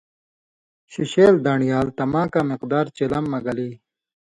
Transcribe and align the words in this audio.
شِشیل 0.91 1.35
دان٘ڑیال 1.45 1.87
تماکاں 1.97 2.45
مقدار 2.51 2.85
چلم 2.97 3.25
مہ 3.31 3.39
گلی 3.45 3.69